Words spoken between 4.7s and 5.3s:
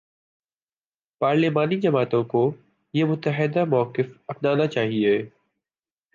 چاہیے۔